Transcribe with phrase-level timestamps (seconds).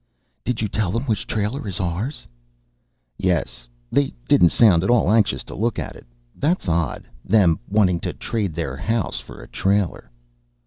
[0.43, 2.25] "Did you tell them which trailer is ours?"
[3.19, 3.67] "Yes.
[3.91, 6.07] They didn't sound at all anxious to look at it.
[6.35, 10.09] That's odd them wanting to trade their house for a trailer."